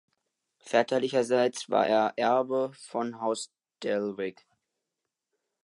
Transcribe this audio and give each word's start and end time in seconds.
Väterlicherseits 0.65 1.69
war 1.69 1.85
er 1.85 2.13
Erbe 2.17 2.71
von 2.73 3.21
Haus 3.21 3.51
Dellwig. 3.83 4.43